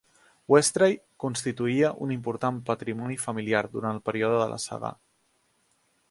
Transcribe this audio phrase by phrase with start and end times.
[0.53, 4.91] Westray constituïa un important patrimoni familiar durant el període de la saga.